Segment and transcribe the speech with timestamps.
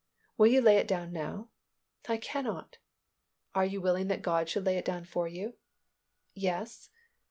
[0.35, 1.49] "Will you lay it down now?"
[2.09, 2.79] "I cannot."
[3.53, 5.57] "Are you willing that God should lay it down for you?"
[6.33, 6.89] "Yes."